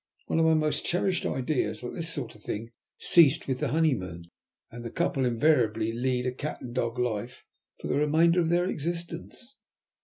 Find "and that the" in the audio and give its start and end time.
4.71-4.95